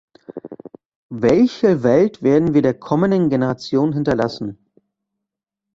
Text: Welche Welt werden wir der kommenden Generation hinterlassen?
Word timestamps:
Welche 1.13 1.83
Welt 1.83 2.23
werden 2.23 2.55
wir 2.55 2.63
der 2.63 2.73
kommenden 2.73 3.29
Generation 3.29 3.93
hinterlassen? 3.93 4.57